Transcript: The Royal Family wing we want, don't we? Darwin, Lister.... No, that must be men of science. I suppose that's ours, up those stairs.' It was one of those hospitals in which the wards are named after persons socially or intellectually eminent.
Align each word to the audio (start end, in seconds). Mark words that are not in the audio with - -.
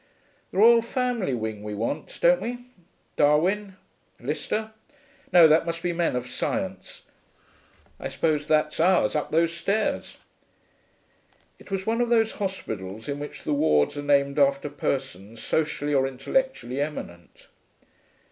The 0.51 0.57
Royal 0.57 0.81
Family 0.81 1.35
wing 1.35 1.61
we 1.61 1.75
want, 1.75 2.17
don't 2.21 2.41
we? 2.41 2.65
Darwin, 3.17 3.75
Lister.... 4.19 4.71
No, 5.31 5.47
that 5.47 5.63
must 5.67 5.83
be 5.83 5.93
men 5.93 6.15
of 6.15 6.27
science. 6.27 7.03
I 7.99 8.07
suppose 8.07 8.47
that's 8.47 8.79
ours, 8.79 9.15
up 9.15 9.29
those 9.29 9.53
stairs.' 9.53 10.17
It 11.59 11.69
was 11.69 11.85
one 11.85 12.01
of 12.01 12.09
those 12.09 12.31
hospitals 12.41 13.07
in 13.07 13.19
which 13.19 13.43
the 13.43 13.53
wards 13.53 13.95
are 13.95 14.01
named 14.01 14.39
after 14.39 14.71
persons 14.71 15.43
socially 15.43 15.93
or 15.93 16.07
intellectually 16.07 16.81
eminent. 16.81 17.49